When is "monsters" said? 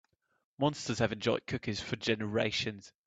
0.57-0.97